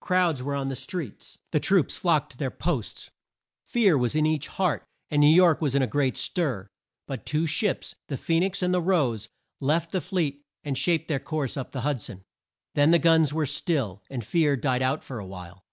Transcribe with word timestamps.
Crowds 0.00 0.42
were 0.42 0.54
on 0.54 0.68
the 0.68 0.76
streets. 0.76 1.38
The 1.52 1.58
troops 1.58 1.96
flocked 1.96 2.32
to 2.32 2.36
their 2.36 2.50
posts. 2.50 3.10
Fear 3.64 3.96
was 3.96 4.14
in 4.14 4.26
each 4.26 4.46
heart, 4.48 4.84
and 5.10 5.20
New 5.22 5.34
York 5.34 5.62
was 5.62 5.74
in 5.74 5.80
a 5.80 5.86
great 5.86 6.18
stir. 6.18 6.68
But 7.06 7.24
two 7.24 7.46
ships 7.46 7.94
the 8.08 8.18
Phoe 8.18 8.40
nix 8.40 8.60
and 8.62 8.74
the 8.74 8.82
Rose 8.82 9.30
left 9.58 9.90
the 9.92 10.02
fleet 10.02 10.42
and 10.62 10.76
shaped 10.76 11.08
their 11.08 11.18
course 11.18 11.56
up 11.56 11.72
the 11.72 11.80
Hud 11.80 12.02
son. 12.02 12.24
Then 12.74 12.90
the 12.90 12.98
guns 12.98 13.32
were 13.32 13.46
still, 13.46 14.02
and 14.10 14.22
fear 14.22 14.54
died 14.54 14.82
out 14.82 15.02
for 15.02 15.18
a 15.18 15.24
while. 15.24 15.64